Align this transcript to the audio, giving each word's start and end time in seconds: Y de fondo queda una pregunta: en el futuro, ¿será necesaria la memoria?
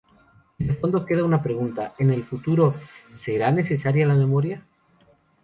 Y 0.57 0.63
de 0.65 0.73
fondo 0.73 1.05
queda 1.05 1.23
una 1.23 1.43
pregunta: 1.43 1.93
en 1.99 2.09
el 2.09 2.23
futuro, 2.23 2.73
¿será 3.13 3.51
necesaria 3.51 4.07
la 4.07 4.15
memoria? 4.15 4.65